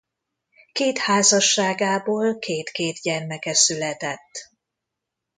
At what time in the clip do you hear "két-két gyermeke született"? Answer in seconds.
2.39-4.51